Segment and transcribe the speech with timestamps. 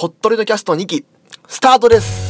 [0.00, 1.04] ポットレドキャスト2期
[1.46, 2.29] スタートです。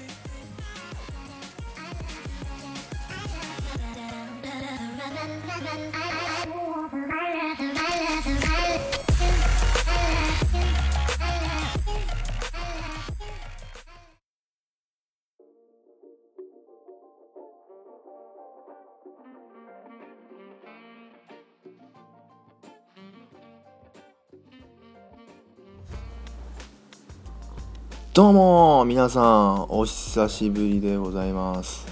[28.13, 31.87] どうも皆さんお久しぶりでございます。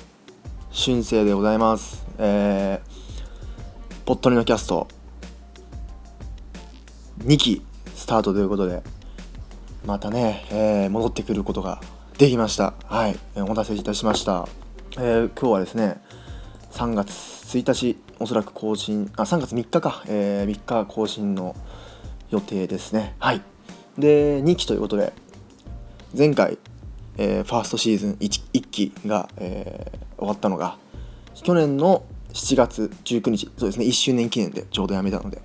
[0.70, 2.06] 春生でございます。
[2.17, 4.90] えー、ぽっとりのキャスト
[7.20, 7.62] 2期
[7.95, 8.84] スタートということで
[9.86, 11.80] またね、えー、戻ってくることが
[12.17, 12.73] できました。
[12.84, 14.45] はい、お待たせいたしました。
[14.97, 16.01] えー、今日はですね
[16.74, 17.12] 3月
[17.57, 21.56] 1日おそらく更新あ3月3日か、えー、3日更新の
[22.30, 23.16] 予定ですね。
[23.19, 23.41] はい。
[23.97, 25.13] で2期ということで
[26.18, 26.58] 前回、
[27.18, 30.78] えー、ファーストシーズン 1, 1期が、えー、終わったのが
[31.36, 32.03] 去年の
[32.34, 35.42] 7月19日そうですね1周年記念でちょうどやめたので。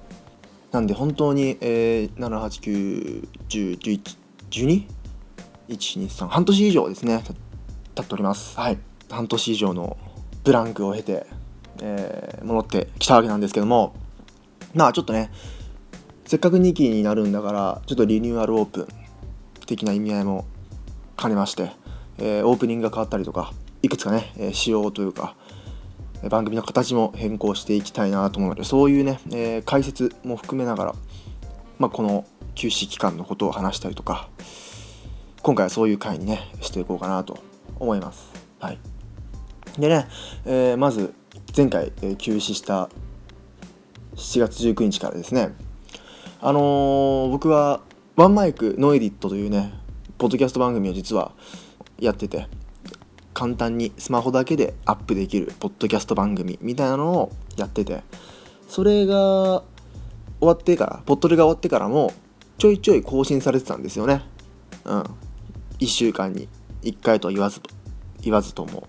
[0.73, 2.17] なんで本当に、えー、
[5.69, 7.23] 789101112?123 半年以上ですね
[7.95, 8.59] 経っております。
[8.59, 8.79] はい。
[9.09, 9.97] 半年以上の
[10.43, 11.27] ブランクを経て、
[11.81, 13.95] えー、戻ってきたわけなんですけども。
[14.75, 15.31] まあちょっとね
[16.27, 18.89] せっかく2期になるんだからちょっとリニューアルオープン
[19.67, 20.47] 的な意味合いも
[21.17, 21.73] 兼ねまして、
[22.19, 23.53] えー、オープニングが変わったりとか
[23.83, 25.37] いくつかね、えー、仕様というか
[26.29, 30.95] 番組の形も変更していきたいなと思うのでそういうね、えー、解説も含めながら、
[31.79, 34.29] まあ、この休止期間のことを話したりとか
[35.43, 37.39] 今回はそういう回にねしていこうかなと
[37.79, 38.33] 思います。
[38.61, 38.79] はい、
[39.79, 40.07] でね、
[40.47, 41.13] えー、まず
[41.55, 42.89] 前回、えー、休止した
[44.17, 45.55] 7月19日からですね
[46.41, 47.83] あのー、僕は
[48.17, 49.75] ワンマイクノエディットというね
[50.19, 51.33] ポッドキャスト番組を実は
[51.99, 52.47] やってて
[53.33, 58.03] 簡単にスマホだけでアップできるポッドキャスト番組みたいなのをやってて
[58.69, 59.63] それが
[60.41, 62.13] 終わってからポットレが終わってからも
[62.59, 64.23] ちょいちょい更新されてたんですよね。
[64.85, 65.05] うん。
[65.81, 66.49] 1週間に
[66.83, 67.61] 1回と言わず
[68.21, 68.89] 言わずとも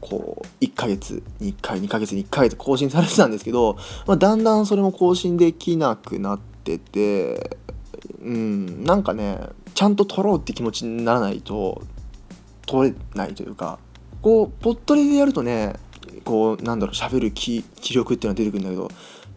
[0.00, 3.76] こう1ヶ月に1回2ヶ月に1回と更新されてたんですけど、
[4.06, 7.58] まあ、だんだんそれも更新できなくなってて
[8.22, 9.38] うんなんかね
[9.74, 11.82] ちゃんと撮ろうって気持ちにならないと
[12.66, 13.78] 撮れないというか
[14.22, 15.74] こうポットレでやるとね
[16.24, 18.90] こうなんだろう喋る気気力っていうのが出てくるんだけど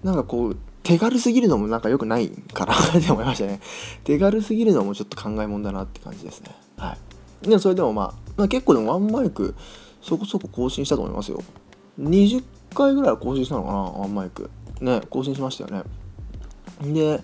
[0.03, 3.59] なんかこう手軽すぎるのもなんか良くないかなって思いましたね。
[4.03, 6.55] 手軽すぎるのもちょっと考えもんだなって感じですね。
[6.77, 6.97] は
[7.43, 7.47] い。
[7.47, 9.55] でもそれでもまあ、まあ、結構でもワンマイク
[10.01, 11.43] そこそこ更新したと思いますよ。
[11.99, 12.43] 20
[12.73, 14.49] 回ぐらい更新したのかなワンマイク。
[14.79, 15.83] ね更新しましたよ
[16.81, 16.93] ね。
[16.93, 17.21] で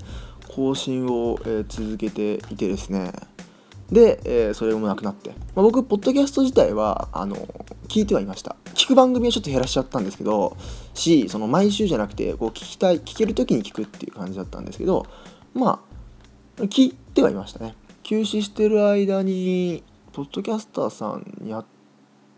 [0.49, 3.11] 更新を、え、続けていてですね。
[3.91, 7.35] で、えー、それもなくなって、まあ、僕ポッドキャスト自体はあの
[7.87, 8.55] 聞いてはいました。
[8.73, 10.57] 聞く番組はちょっと減らしちゃったんですけど
[10.93, 15.07] しその毎週じゃなくてこう聞きたい聞ける時に聞くっていう感じだったんですけど
[15.53, 15.81] ま
[16.59, 17.75] あ聞いてはいましたね。
[18.03, 19.83] 休止してる間に
[20.13, 21.65] ポッドキャスターさんやっ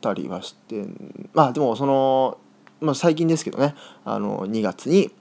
[0.02, 0.86] たりはして
[1.34, 2.38] まあでもその、
[2.80, 3.74] まあ、最近ですけどね。
[4.06, 5.12] あの2月に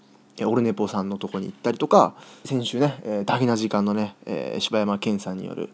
[0.45, 2.15] オルネポさんのとこに行ったりとか
[2.45, 5.71] 先週ね、えー、大な時間のね、えー、柴山健さんによる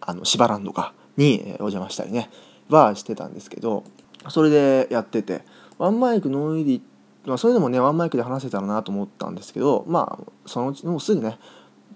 [0.00, 2.30] あの芝ランドとかに、え、お邪魔したりね
[2.68, 3.84] はしてたんですけど
[4.28, 5.42] それでやってて
[5.78, 6.80] one mic no edi
[7.26, 11.38] まあ、そういうのもねワンマイクで話せたらなと思ったんですけどまあそのうちもうすぐね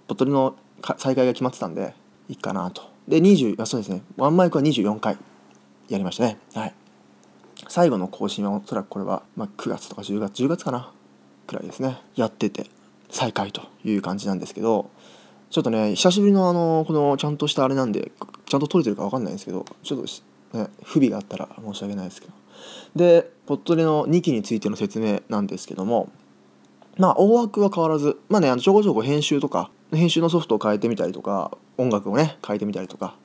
[0.08, 0.56] ボトルの
[0.98, 1.94] 再開が決まってたんで
[2.28, 2.82] いいかなと。
[3.06, 5.16] で20あそうですねワンマイクは24回
[5.88, 6.38] やりましたね。
[6.54, 6.74] はい。
[7.68, 10.92] 最後の更新はおそらくこれは、まあ、9月とか10月10月かな。
[11.46, 11.98] くらいですね。
[12.16, 12.66] やってて
[13.10, 14.90] 再開という感じなんですけど
[15.50, 18.12] ちょっとね久しぶりのあのこのちゃんとしたあれなんで
[18.46, 20.06] ちゃんと撮れてるか分かんないんですけどちょっと
[20.52, 22.32] ね、不備があったら申し訳ないですけど。
[22.94, 26.10] でポッド出の2期についての説明なんですけども
[26.98, 33.16] まあ大枠は変わらずまあねあのちょこちょこ編集とか編集のソフトを変えてみたりとか音楽をね変えてみたりとか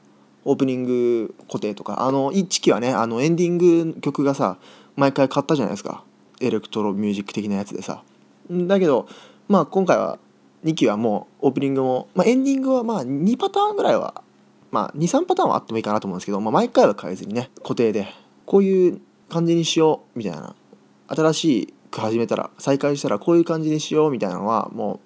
[0.45, 4.57] オープニング固定とかあの1期はねあのエンディング曲がさ
[4.95, 6.03] 毎回変わったじゃないですか。
[6.41, 8.03] エレクトロミュージック的なやつでさ。
[8.49, 9.07] だけど
[9.47, 10.19] まあ今回は
[10.63, 14.21] 2期はもうオープニングも、まあ、エンディングはまあ2パターンぐらいは
[14.71, 18.07] まあ23パターンはあってもいいかなと思うんですけど、まあ、毎回は変えずにね固定で
[18.45, 20.55] こういう感じにしようみたいな
[21.07, 24.99] 新しく始めたら再開したらこういう感じにしようみたいなのはも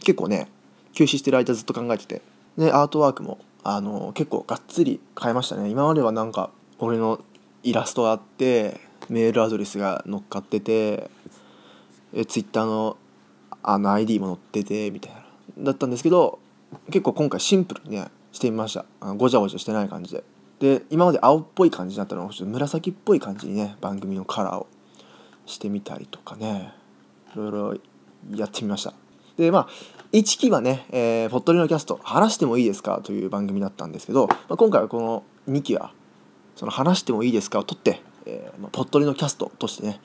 [0.00, 0.48] う結構ね
[0.92, 2.22] 休止してる間ずっと考えてて
[2.56, 5.68] でアートワークもあの結構がっつり変えましたね。
[5.68, 7.20] 今まではなんか俺の
[7.62, 11.10] イラストがあってメールアドレスが乗っかってて
[12.12, 12.96] えツイッターの
[13.62, 15.20] あの ID も載っててみたいな。
[15.58, 16.38] だったんですけど
[16.86, 18.84] 結構今回シンプルにねしてみました。
[19.00, 20.24] あのごちゃごちゃしてない感じで。
[20.60, 24.66] で今まで青っぽい感じだったのをちょっと紫っぽい感じにね番組のカラーを
[25.46, 26.72] してみたりとかね。
[27.34, 27.74] いろいろ
[28.34, 28.92] やってみました。
[29.36, 29.68] でまあ
[30.12, 35.92] 1期はね、えー、ポットリのキャスト「話してもいいですか?」という番組だったんですけど、まあ、今回はこの2期は
[36.56, 40.00] その「話してもいいですか?」を取って、えーまあ、ポットリのキャストとしてね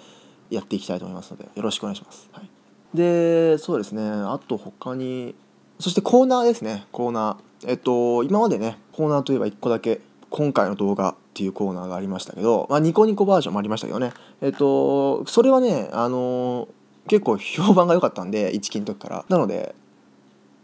[0.49, 2.49] やっていきたいと思いますのでよろしくお願いします、はい、
[2.95, 4.01] でそうですね。
[4.03, 5.35] あと他に
[5.79, 6.85] そしてコーナーですね。
[6.91, 7.69] コーナー。
[7.69, 14.13] えっと今までねコーナーといえば1個だけ今回の動画っていうコーナーがありましたけど、まあ、ニコニコバージョンもありましたけどね。
[14.41, 16.67] えっとそれはねあの
[17.07, 19.25] 結構評判が良かったんで1期の時から。
[19.29, 19.75] なので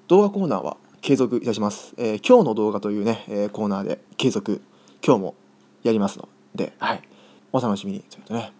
[0.08, 4.62] 動画コーナーは継続いたします、えー、今日の動画というね、えー、コーナーで継続
[5.04, 5.36] 今日も
[5.84, 7.02] やりますので、はい、
[7.52, 8.00] お楽しみに。
[8.02, 8.52] というとね。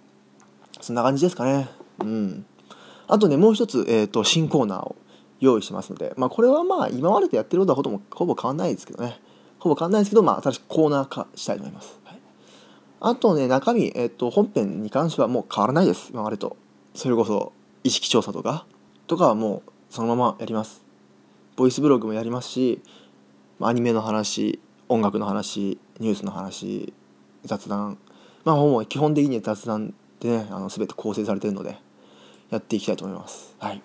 [0.82, 1.70] そんな感じですかね。
[2.00, 2.46] うん。
[3.08, 4.96] あとねもう一つ、えーと、新コーナーを
[5.40, 9.20] 用意してますので、まあ、これはまあ今までとやってることはほぼほぼ変わんないですけどね。
[9.60, 12.20] ほぼ変わんないですけど、まあ、新しくコーナー化したいと思います、はい、
[13.00, 16.10] あとね中身、えーと、本編に関してはもう変わらないです。
[16.12, 16.58] 今までと。
[16.96, 17.54] それこそ
[17.84, 18.66] 意識調査とか。
[19.08, 20.84] とかはもうそのままやります。
[21.58, 22.82] ボイスブログもやりますし
[23.60, 26.94] アニメの話音楽の話ニュースの話
[27.44, 27.98] 雑談
[28.44, 31.78] まあもう基本的には雑談でねあの全て構成されてるので
[32.50, 33.56] やっていきたいと思います。
[33.60, 33.82] はい。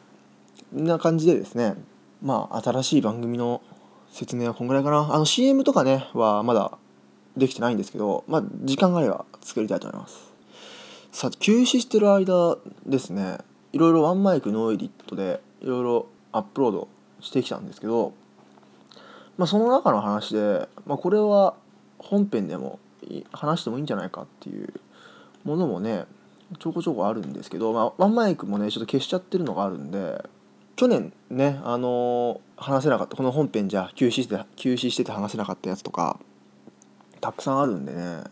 [0.73, 1.75] こんな感じでですね
[2.23, 3.63] まあ新しい番組の
[4.11, 5.09] 説明はこんぐらいかな。
[5.13, 6.79] あの CM とかねはまだ
[7.37, 10.33] できてないんですけどまあ時間があれば作りたいと思います。
[11.13, 13.39] さあ休止してる間ですね
[13.73, 16.89] いろいろワンマイクノーエディットでいろいろアップロード
[17.21, 18.13] してきたんですけど、
[19.39, 21.55] まあ、その中の話で、まあ、これは
[21.99, 22.79] 本編でも
[23.33, 24.73] 話してもいいんじゃないかっていう
[25.45, 26.05] ものもね
[26.59, 30.25] ちょこちょこあるんですけど、まあ、ワンマイクもねちょっと消しちゃってるのがあるんで
[30.77, 36.19] 去年ねあのー、話せなかったこの本編じゃ休止して休止してて話せなかったやつとか
[37.21, 38.23] たくさんあるんでね。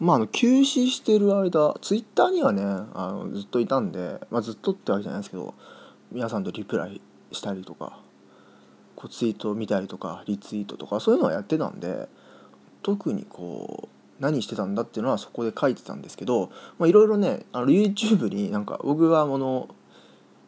[0.00, 2.62] まああの休止してる間ツイッターにはね
[2.94, 5.54] あのずっといたんで、まあ、ずっとってわけじゃないですけど
[6.10, 7.00] 皆さんとリプライ
[7.32, 7.98] したりとか
[8.96, 12.08] こうツイートを見たりとかリツイートとかそういうのはやってたんで
[12.84, 16.50] 特にこう何してたんだっていうのはそこで書いてたんですけど
[16.80, 19.68] いろいろねあの YouTube になんか僕がもの、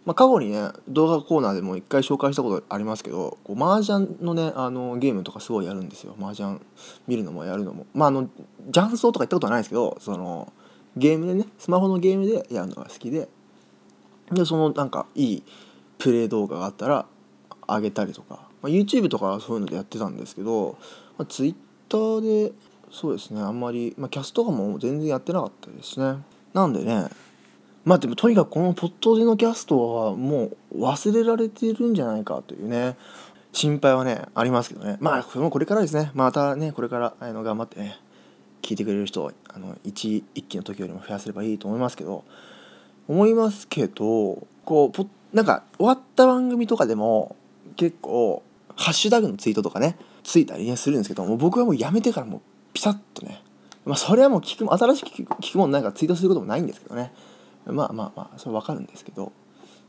[0.04, 6.14] まあ、過去にね動画コーナーでも一回紹介したことありますけどこう麻雀のねあのゲームとかすごいやるんですよ。
[6.20, 6.60] 麻雀
[7.08, 7.86] 見るのもやるのも。
[7.94, 8.28] まああの
[8.66, 10.52] 雀荘とか行ったことはないですけどその
[10.96, 13.28] ゲームでねスマホのゲームでやるのが好きで。
[14.30, 15.42] でそのなんかいい
[15.98, 17.06] プレイ動画があったら
[17.68, 20.76] 上げたりとか、まあ、YouTube とかはそういうのでやってたんですけど、
[21.16, 21.56] まあ、Twitter
[21.88, 22.52] ターで
[22.90, 26.22] そうですねあんまり、まあ、キャストとかも全然やってなかったですね。
[26.54, 27.08] なんでね
[27.84, 32.96] まあでもとにかくこのポットでのキャストはもう忘れられてるんじゃないかというね
[33.52, 34.96] 心配はねありますけどね。
[35.00, 36.10] まあこれもこれからですね。
[36.14, 37.98] またねこれからあの頑張ってね
[38.62, 42.24] 聞いてくれる人をあの一一期の時よりも増やせればいいと思いますけど
[43.08, 47.36] 思いますけどこうポなんか終わった番組とかでも
[47.76, 48.42] 結構
[48.74, 52.40] ハッシュタグのツイートとかねついたりするんですけども僕はもうやめてからもう
[52.72, 53.42] ピタッとね
[53.84, 57.12] まあそれはもう聞く新しく聞くもんないからツイートすることもないんですけどね。
[57.66, 59.32] まあまあまあそれ分かるんですけど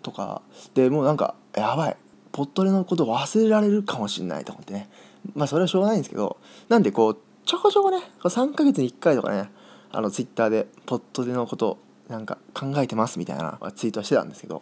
[0.03, 0.43] とか
[0.75, 1.97] でもうなんかやばい
[2.31, 4.89] ポットレのこと忘れられるかもしれないと思ってね。
[5.33, 6.37] まあそれはしょうがないんですけど
[6.69, 9.49] なんでこうちょこちょこね3ヶ月に1回とかね
[9.91, 11.79] あのツイッターでポットでのこと
[12.09, 14.61] なんか考えてますみたいなツイートはしてたんですけど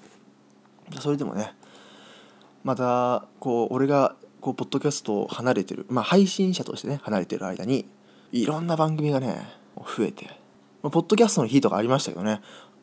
[1.01, 1.53] それでもね
[2.63, 4.15] またこう俺が
[4.45, 7.87] こうポッドキャストを離れてるまあ配信者としてね離れてる間に
[8.31, 9.39] いろんな番組がね
[9.75, 10.27] 増えて、
[10.83, 12.41] まあ、ポッドキャストの日とかありましたけどね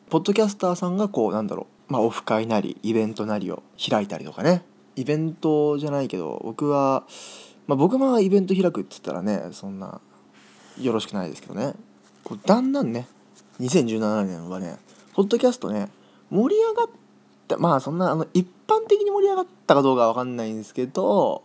[0.09, 4.65] ポッドキャスターさんがこうなんだろうまあオフ会なりイベントなりを開いたりとかね
[4.97, 7.05] イベントじゃないけど僕は
[7.67, 10.01] まあ僕はイベント開くって言ったらねそんな
[10.81, 11.75] よろしくないですけどね。
[12.25, 13.07] こうだんだんね
[13.61, 14.75] 2017年はね
[15.13, 15.87] ポッドキャストね
[16.29, 16.87] 盛り上がっ
[17.47, 21.43] てまあそんなあの一般的に盛り上がったかどうかわかんないんですけど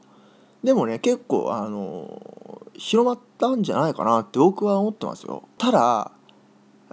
[0.63, 5.49] でもね結構あの広まったんじゃないかなって僕は思ってますよ。
[5.59, 6.13] ただ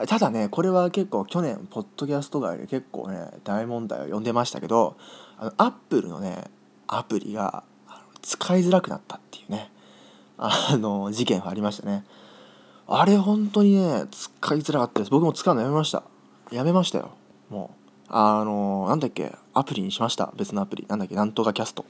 [0.07, 4.97] ただねこれは結構去年ポッドキャスト界で結構ね大問題を呼んでましたけど
[5.37, 6.45] あのアップルのね
[6.87, 7.63] アプリが
[8.21, 9.71] 使いづらくなったっていうね
[10.37, 12.03] あの事件がありましたね。
[12.87, 15.11] あれ本当にね使いづらかったです。
[15.11, 16.03] 僕も使うのやめました。
[16.51, 17.11] やめましたよ。
[17.49, 17.85] もう。
[18.07, 20.31] あのなんだっけアプリにしました。
[20.37, 20.85] 別のアプリ。
[20.87, 21.85] なんだっけなんとかキャスト。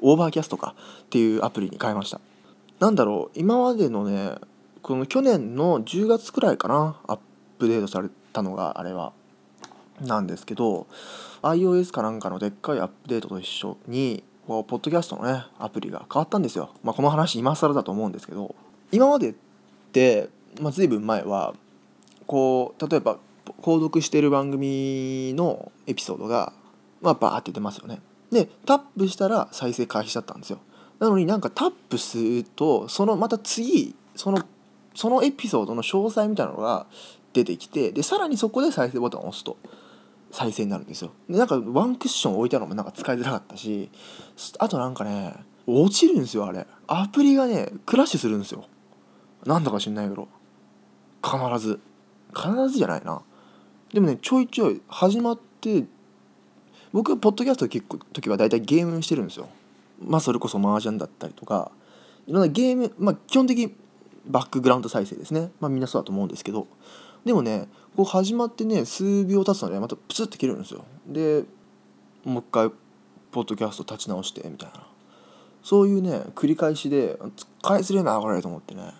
[0.00, 0.74] オーバーキャストか
[1.04, 2.20] っていうアプリに変えました。
[2.80, 4.34] なんだろう今までのね
[4.82, 7.18] この去年の10月くらいかなアッ
[7.58, 9.12] プデートされたのがあれは。
[10.00, 10.86] なんですけど
[11.40, 18.54] iOS かなんかのでっかいアップデートと一緒にこうポッドキャストのねアプリが変わったんですよ、まあ、この話今更だと思うんですけど。
[18.92, 19.34] 今までっ
[19.92, 20.28] て、
[20.60, 21.54] まあ、随分前は
[22.26, 23.18] こう例えば
[23.62, 26.52] 購読してる番組のエピソードが
[27.00, 28.00] まあバーって出ますよね。
[28.30, 30.58] でタップしたら再生開始だったんですよ。
[30.98, 34.42] なのになんかタップするとそのまた次その
[34.94, 36.86] そのエピソードの詳細みたいなのが
[37.32, 39.58] 出てきてでさらにそこで再生ボタンを押すと
[40.30, 41.12] 再生になるんですよ。
[41.28, 43.90] でなんかワンクッション置いたのもなんか使いづらかったし
[44.58, 45.34] あとなんかね
[45.66, 46.66] 落ちるんですよあれ。
[46.86, 48.64] アプリがねクラッシュするんですよ。
[49.44, 50.28] なんだか知んないけど。
[51.22, 51.80] 必ず。
[52.34, 53.22] 必ずじゃないな。
[53.92, 55.84] でもねちょいちょい始まって
[56.96, 59.50] 僕ポッドキャスト聞く時は大体ゲームしてるんですよ。
[60.02, 61.70] まあそれこそ麻雀だったりとか
[62.26, 63.76] いろんなゲームまあ基本的に
[64.26, 65.50] バックグラウンド再生ですね。
[65.60, 66.66] まあみんなそうだと思うんですけど。
[67.26, 70.86] でもねこう始まってね数秒経つのでまたプツッて切るんですよ。
[71.06, 71.44] で
[72.24, 72.70] もう一回
[73.30, 74.86] ポッドキャスト立ち直してみたいな。
[75.62, 77.18] そういうね繰り返しで
[77.60, 78.94] 使いづれえなこれと思ってね。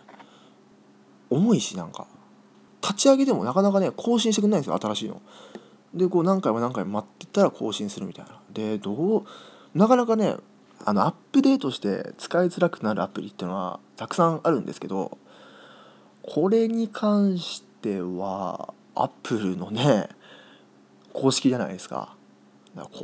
[1.30, 2.06] 重いしなんか。
[2.82, 5.22] 立ち上げてもなかなかね更新してくれないんですよ新しいの。
[5.96, 9.24] でこう何回も何回も待ってたら更新するみたいなでどう
[9.74, 10.36] なかなかね
[10.84, 15.18] あのアップデートして使いづらくなるアプリっていうのはたくさんあるんですけど
[16.22, 20.08] これに関してはアップルのね
[21.12, 22.14] 公式じゃないですか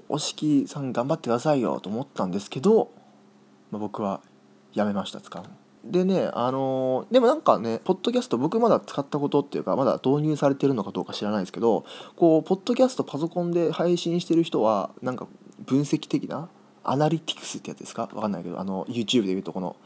[0.09, 2.91] 公式さん頑張ってくださいよと思ったんですけど、
[3.71, 4.21] まあ、僕は
[4.75, 5.49] やめました使うの。
[5.85, 11.85] でねあのー、でもなんかねポッドキャスト僕まだ使ったことっていうかまだ導入されてるのかどうか知らないですけど
[12.17, 15.27] こうポッドキャストパソコンで配信してる人はなんか
[15.67, 16.49] 分析的な
[16.85, 18.11] アナリティクスってやつですか？
[18.15, 19.77] わかんないけどあの YouTube でいうとこの。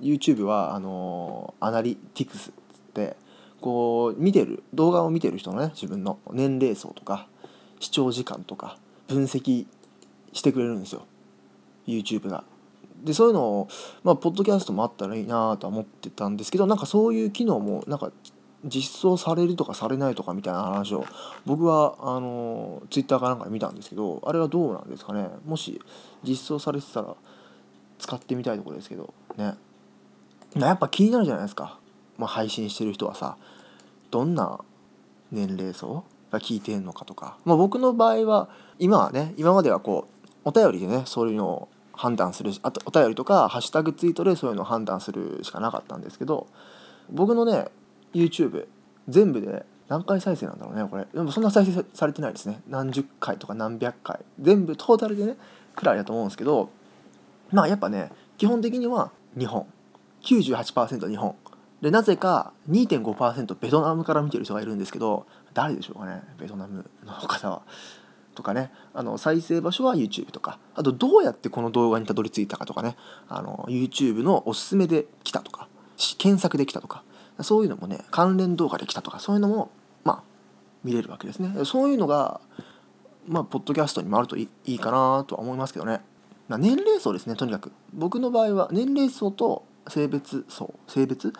[0.00, 2.52] YouTube はあのアナリティクスっ
[2.88, 3.16] って
[3.60, 7.28] こう見てる動画を見てる人のね自分の年齢層とか
[7.80, 8.76] 視聴時間とか
[9.06, 9.66] 分析
[10.32, 11.06] してくれるんですよ。
[11.86, 12.44] YouTube が。
[13.04, 13.68] でそういうのを
[14.02, 18.10] まあポッドキャストもあったらいいなとは思ってたんですけどなんかそういう機能もなんか
[18.64, 21.04] 実装されるとかされないとかみたいな話を
[21.46, 25.28] 僕はあのツイッターかなんかで見たんですけどあれはどうなんですかね？
[25.46, 25.80] もし
[26.24, 27.14] 実装されてたら
[27.98, 29.54] 使ってみたいところですけどね。
[30.56, 31.78] やっぱ気になるじゃないですか、
[32.16, 33.36] まあ、配信してる人はさ
[34.10, 34.58] どんな
[35.30, 40.08] 年齢層が聞いてるのかとか、まあ、僕の場合は今はね今まではこ
[40.44, 46.46] うお便りでねそういうのを判断するあとお便りとかハッシュタグツイートでそういうのを判断するしかなかったんですけど
[47.10, 47.66] 僕のね
[48.14, 48.68] YouTube
[49.08, 51.06] 全部で何回再生なんだろうねこれ。
[51.12, 52.60] でもそんな再生されてないですね。
[52.68, 54.20] 何十回とか何百回。
[54.40, 55.36] 全部トータルでね
[55.74, 56.70] くらいだと思うんですけど
[57.50, 59.66] まあやっぱね基本的には日本。
[60.22, 61.34] 98%日本。
[61.80, 67.62] でなぜか2.5%ベトナムから見てる人がいるんですけど誰でしょうかねベトナムの方は。
[68.38, 72.96] とかねあの再生場所は YouTube とかあとどうやってこの動画にたどり着いたかとかね
[73.28, 75.66] あの YouTube のおすすめで来たとか
[76.18, 77.02] 検索できたとか
[77.40, 79.72] そういうのもね関連動画で来たとかそういうのも
[80.04, 80.22] まあ
[80.84, 81.64] 見れるわけですね。
[81.64, 82.40] そういうのが
[83.26, 86.00] まあポッドキャストにもあるといいかなとは思いますけどね、
[86.46, 87.72] ま、年齢層ですねとにかく。
[87.92, 91.32] 僕の場合は年齢層と性別層性別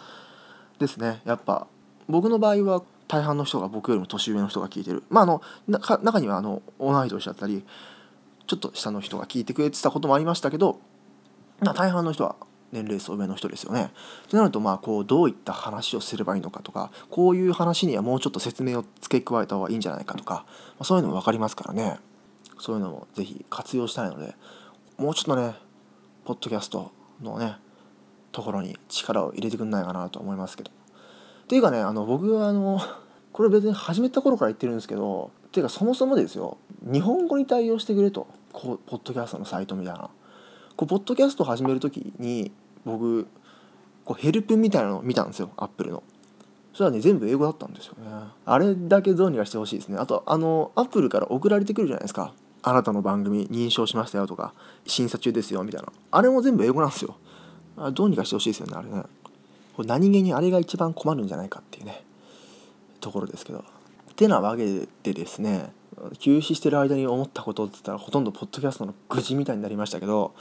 [0.80, 1.22] ですね。
[1.24, 1.68] やっぱ
[2.08, 7.64] 僕の場合は大半の人が僕よりも年上の人が聞いてるまああの中にはあの同い年だったり
[8.46, 10.80] ちょっと下の人が聞いてくれてたこともありましたけど、
[11.60, 12.36] まあ、大半の人は
[12.70, 13.90] 年齢層上の人ですよね。
[14.28, 21.98] となるとまあこうどういった話をすればいいのかとかこういう話にはもうちょっと説明を付け加えた方がいいんじゃないかとか、まあ、そういうのも分かりますからね
[22.58, 24.34] そういうのも是非活用したいので
[24.98, 25.54] もうちょっとね
[26.24, 27.56] ポッドキャストのね
[28.32, 30.77] ところに力を入れてくんないかなと思いますけど。
[31.48, 32.78] っていうかねあの僕はあの
[33.32, 40.10] これ別に始めた頃から言ってるんですけどっていうかそもそもですよ日本語に対応してくれとこうポッドキャストのサイトみたいな。
[40.76, 42.52] こうポッドキャストを始める時に
[42.84, 43.26] 僕
[44.04, 46.02] こうヘルプみたいなのを見たんですよアップルの。
[46.72, 48.10] そしたらね全部英語だったんですよね。
[48.44, 49.96] あれだけどうにかしてほしいですね。
[49.98, 52.34] あとあのアップルから送られてくるじゃないですか。
[52.62, 54.52] あなたの番組認証しましたよとか
[54.86, 55.88] 審査中ですよみたいな。
[56.10, 57.16] あれも全部英語なんですよ。
[57.76, 59.02] あどうにかしてほしいですよねあれね。
[59.84, 62.02] 何気にあれが一番困るんじゃないかっていうね
[63.00, 63.64] ところですけど。
[64.16, 64.66] てなわけ
[65.04, 65.70] でですね
[66.18, 70.34] 休止してる間に思ったことって言ったらほとんどポッドキャストの愚痴みたいになりましたけど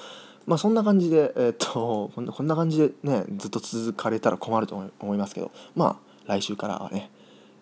[0.48, 7.12] まあそんな感じでえ、っとこんな感じでねずっと続かれたら困ると思いますけどまあ来週からはね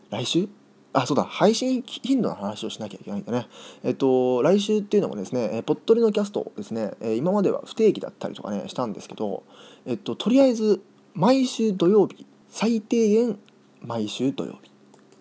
[0.10, 0.48] 来週？
[0.94, 3.48] あそうだ配信頻度の話をしなきゃいけないんだね。
[3.84, 9.44] えっと来週っていうのもですねポットリのキャストですね今までは不定期だったりとかねしたんですけど
[9.86, 10.82] えっととりあえず
[11.16, 13.40] 毎週土曜日最低限
[13.82, 14.72] 毎週土曜日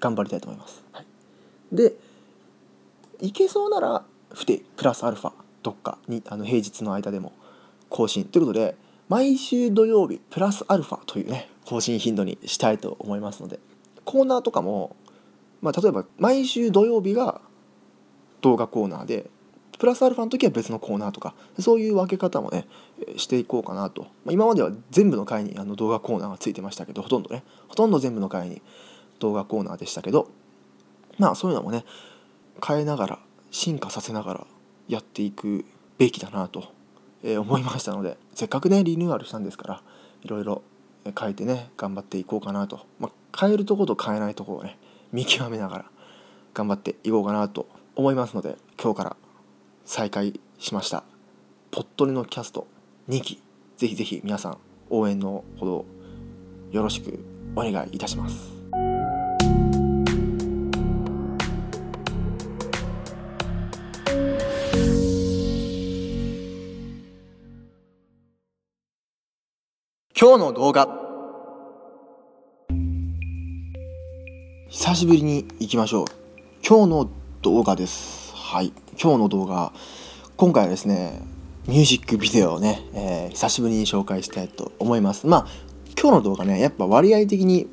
[0.01, 1.07] 頑張りたいと思います、はい、
[1.73, 1.95] で
[3.21, 5.33] いけそうなら不定プラスアルファ
[5.63, 7.33] どっかにあの平日の間でも
[7.89, 8.25] 更新。
[8.25, 8.77] ということで
[9.09, 13.61] 毎週土曜日プラスアルファというね更新頻度にしたいと思いますので
[14.05, 14.97] コーナーとかも
[15.65, 17.41] まあ、例えば毎週土曜日が
[18.43, 19.31] 動画コーナーで
[19.79, 22.67] プラスアルファの時は別のコーナーとかそういう分け方もね
[23.17, 27.43] していこうかなと、ま、今までは全部の回にあの動画コーナーがついてましたけどほとんどね。
[27.69, 28.63] ほとんど全部の回に
[29.19, 30.29] 動画コーナーでしたけど
[31.19, 31.85] まあそういうのもね
[32.65, 33.19] 変えながら
[33.51, 34.47] 進化させながら
[34.89, 35.65] やっていく
[35.99, 36.73] べきだなと、
[37.23, 39.83] え思いましたのでせっかくねリニューアルしたんですから
[40.23, 40.63] いろいろ
[41.19, 44.79] 変えてね頑張っていこうかなと、まあ、変えるとこと変えないとこをね
[45.13, 45.85] 見極めながら
[46.53, 49.17] 頑張っていこうかなと思いますので今日から
[49.85, 51.05] 再開しました。
[51.71, 52.67] ポットリのキャスト
[53.09, 53.43] 2期。
[53.77, 54.59] ぜひぜひ皆さん
[54.91, 55.85] 応援のほど
[56.71, 57.19] よろしく
[57.57, 58.53] お願いいたします。
[70.17, 70.89] 今日の動画。
[74.69, 76.05] 久しぶりに行きましょう。
[76.67, 77.11] 今日の
[77.43, 78.24] 動画です。
[78.55, 78.73] はい。
[79.03, 79.73] 今日の動画
[80.37, 81.21] 今回はですね
[81.67, 85.27] ミュージックビデオをね、えー、久しぶりに紹介したいと思います。
[85.27, 85.47] まあ
[86.01, 87.67] 今日の動画ねやっぱ割合的に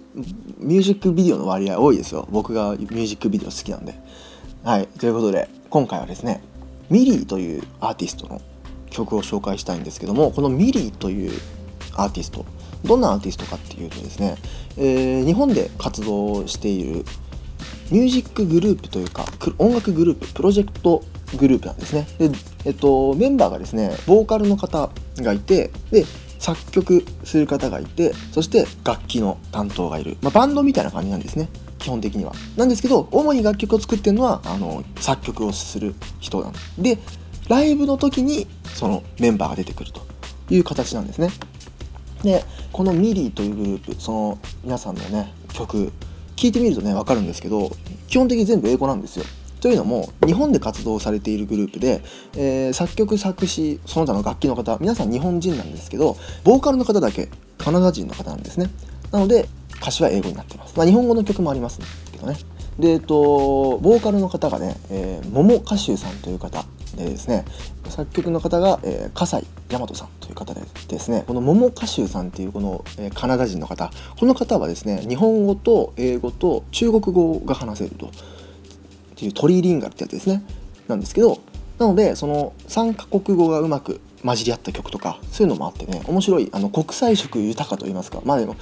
[0.57, 2.27] ミュージックビデオの割合多いですよ。
[2.31, 3.93] 僕がミュージックビデオ好きなんで。
[4.63, 4.87] はい。
[4.87, 6.41] ということで今回はですね
[6.89, 8.41] ミリーというアーティストの
[8.89, 11.31] 曲を紹介したいんですけどもこのミリーという
[11.93, 12.43] アーティスト
[12.83, 14.35] どんなアーティストかっていうとですね、
[14.77, 17.05] えー、日本で活動している
[17.91, 19.25] ミュージックグループというか
[19.57, 21.03] 音楽グループプロジェクト
[21.37, 22.07] グループなんですね。
[22.17, 22.29] で、
[22.65, 26.05] えっと、メンバーがですねボーカルの方がいてで
[26.39, 31.49] 作曲する方がいてそして楽器の担当がいる、まあ、バンドみたいな感じなんですね。
[31.77, 32.33] 基本的には。
[32.57, 36.97] なんですけど主に楽曲を作ってるのはあの作曲をする人なんで
[37.49, 40.01] ライブの時にそのメンバーが出てくると
[40.49, 41.29] いう形なんですね。
[42.23, 45.91] でこのミリーというグループその皆さんのね曲
[46.41, 47.69] 聴いてみるとね分かるんですけど
[48.07, 49.25] 基本的に全部英語なんですよ。
[49.61, 52.01] というのも日本で活動されているグループで、
[52.35, 58.71] えー、作曲作詞その他の楽器の方皆さん日本人なんですけどボーカルの方だけカナダ人の方なんですね。
[59.11, 61.79] なので歌詞は英語になってます、まあ、日本語の曲もあります
[62.11, 62.37] けどね。
[62.79, 66.65] でえっとボーカルの方がね、えー、桃歌手さんという方。
[66.95, 67.45] でですね。
[67.89, 71.23] 作曲の方が、えー、笠井大和さんという方でですね。
[71.27, 73.91] この桃歌集さんっていうこの、えー、カナダ人の方。
[74.19, 78.07] この方はですね日本語と英語と中国語が話せると。
[78.07, 78.09] っ
[79.15, 80.43] ていうトリリンガルってやつですね。
[80.87, 81.39] なんですけど
[81.77, 88.21] なのでその3カ国語がうまく混じり合った曲とかそういうのもあってね面白いあの国際色豊かといいますか。
[88.23, 88.55] まあでも、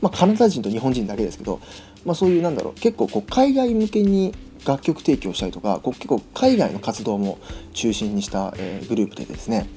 [0.00, 1.60] まあ、カナダ人と日本人だけですけど、
[2.04, 7.38] まあ、そういうなんだろう結構こう海外向けに楽曲提供したりとかこう結構海外の活動も
[7.74, 9.68] 中心にした、えー、グループでですね。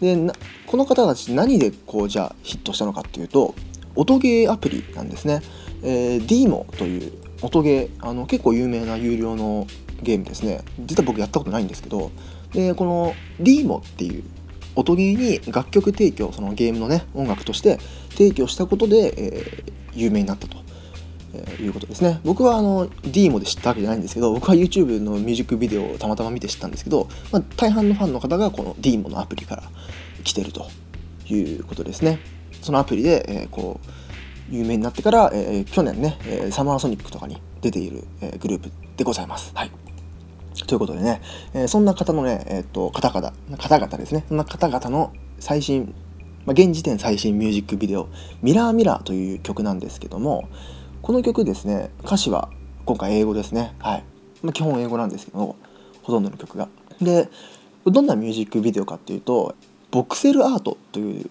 [0.00, 0.16] で
[0.66, 3.54] この方たち何でこうじゃあヒットしたのかっていうと
[3.94, 5.42] 音ゲーアプリなんですね、
[5.82, 9.66] えー、DMO という音ゲーあの結構有名な有料の
[10.02, 10.62] ゲームですね。
[10.80, 12.10] 実は僕やったことないんですけど
[12.52, 14.24] でこの DMO っていう
[14.74, 15.16] 音ゲー
[15.46, 17.78] に楽曲提供そのゲームのね音楽として
[18.10, 20.61] 提供したことで、えー、有名になったと。
[21.34, 22.20] えー、いうことですね。
[22.24, 29.62] 僕はあの D もで知ったわけじゃないんですけど僕は YouTube のミュージックビデオをたまたま見て知ったんですけど、まあ、大半のファンの方がこの D モのアプリから
[30.24, 30.66] 来てると
[31.28, 32.18] いうことですね。
[32.60, 39.52] そのアプリで、えー、こう有名になってから、えー、去年ね、えサマーソニックとかに出ている、えグループでございます。
[39.54, 39.70] はい。
[40.66, 41.22] ということでね、
[41.54, 44.24] えそんな方のね、えっ、と方々方々ですね。
[44.28, 45.94] そんな方々の最新、
[46.44, 48.08] まあ、現時点最新ミュージックビデオ
[48.42, 50.48] 「ミラーミラー」という曲なんですけども、
[51.02, 52.48] この曲ですね歌詞は
[52.84, 53.74] 今回英語ですね。
[53.80, 54.04] はい、
[54.42, 55.56] まあ、基本英語なんですけど
[56.02, 56.68] ほとんどの曲が。
[57.00, 57.28] で
[57.84, 59.56] どんなミュージックビデオかっていうと
[59.90, 61.28] ボクセルアートという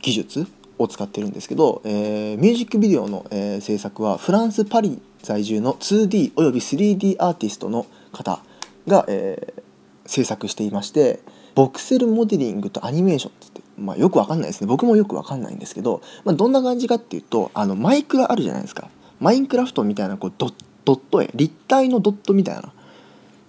[0.00, 8.40] 技術を使ってるんですけど、えー、ミュージックビデオの、えー、制作はフランス・パリ在住の 2D および 3D アーティストの方
[8.88, 9.62] が、えー、
[10.04, 11.20] 制作していまして
[11.54, 14.66] ボクセルモデリングとアニメーションってまあ、よくわかんないですね。
[14.66, 18.90] 僕もよくわかんないんですけど、まあ、どんな感じかっていうとあのマイクラあるじゃないですか。
[19.22, 22.72] マインクラフトみたいなこうドット絵立体のドットみたいな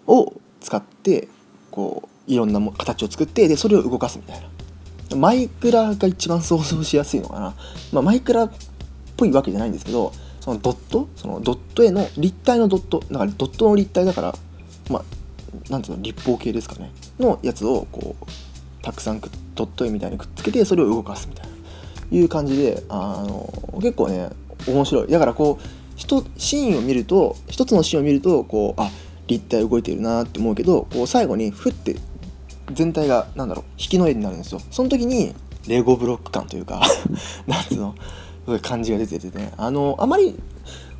[0.05, 1.27] を使って
[1.71, 5.17] こういろんな形を作ってでそれを動かすみたいな。
[5.17, 7.53] マイクラが一番想像しやすいのかな、
[7.91, 8.51] まあ、マイクラっ
[9.17, 14.35] ぽいわけじゃないんですけどそのドットそのドット絵の立体のドットだからドットの立体だから
[14.89, 16.91] まあなんていうの立方形ですかね。
[17.19, 19.21] のやつをこうたくさん
[19.55, 21.53] ドット絵みたいにくっつけてそれを動かすみたいな。
[22.11, 24.29] いう感じであの結構ね
[24.67, 25.07] 面白い。
[25.07, 28.89] だからこう一シーンを見ると一つのシーンを見るとこうあ
[29.27, 31.95] 立体動いてるなって思うけどこう最後にふって
[32.71, 34.61] 全体がなんだろう引きの絵になるんですよ。
[34.71, 35.33] その時に
[35.67, 36.81] レゴブロック感というか
[37.47, 37.95] なんつうの
[38.61, 39.53] 感じが出ててね。
[39.57, 40.35] あのあまり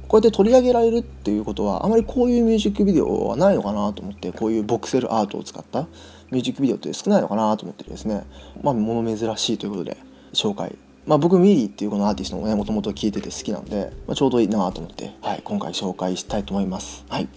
[0.08, 5.88] こうやって取り上げられるっていうことはあまりこういうミュージックビデオはないのかなと思ってこういうボクセルアートを使った
[6.30, 8.26] ミュージックビデオって少ないのかなと思ってですね。
[8.62, 9.98] まあ物珍しいということで
[10.34, 17.06] 紹介まあ、僕ミリーっていうこのアーティストもねもともと聴いてて好きなんで、まあ、ちょうどいいなと思って、はい、今回紹介したいと思います。
[17.10, 17.28] はい。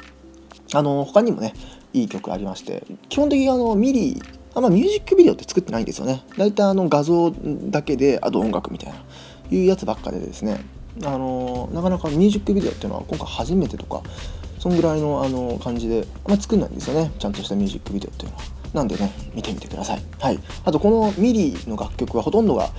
[0.75, 1.55] あの他にもね
[1.93, 6.25] いい曲ありまして基本的にあのミリーあんまミュージックビデオって作ってないんですよね。
[6.37, 8.99] 大体あの画像だけであと音楽みたいな
[9.51, 10.65] いうやつばっかでですね
[11.05, 14.03] あのなかなかミュージックビデオっていうのは今回初めてとか
[14.59, 17.13] そんぐらいのあの感じであんま作んないんですよね。
[17.19, 18.43] ちゃんとしたミュージックビデオっていうのは。
[18.75, 20.03] なんでね見てみてください。
[20.19, 20.39] はい。
[20.65, 22.71] あとこのミリーの楽曲はほとんどが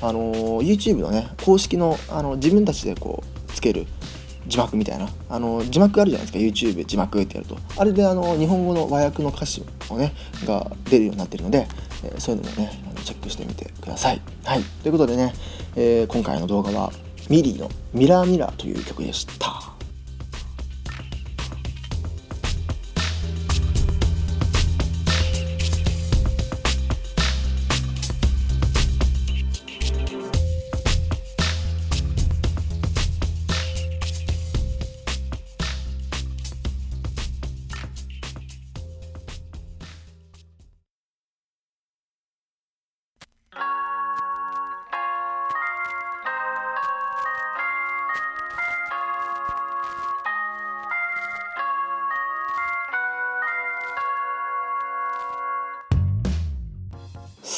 [0.00, 3.86] あの YouTube のね公式のあの自分たちでこうつける
[4.46, 10.12] 字幕みたいなあの字幕あるじゃないですか YouTube 字幕ってやるとあれであの日本語の和訳の歌詞をね
[10.46, 11.66] が出るようになってるので、
[12.04, 14.20] えー、そういうのもねあのチェックしてみてください。
[14.44, 15.32] はいということでね、
[15.76, 16.92] えー、今回の動画は
[17.30, 19.73] ミリーの「ミラーミラー」という曲でした。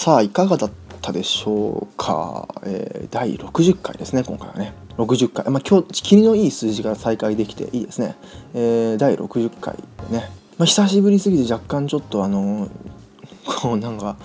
[0.07, 0.71] さあいかがだっ
[1.03, 4.73] たでしょうか、えー、第60回ですね今回はね。
[4.99, 8.15] 60回、まあ、今日霧のいい数字が再開できていいですね、
[8.55, 9.75] えー、第60回
[10.09, 12.69] でね、まあ、久しぶりすぎて若干ちょっとあの
[13.61, 14.17] こうなんか